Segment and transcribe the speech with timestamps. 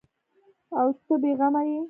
[0.79, 1.77] او ته بې غمه یې؟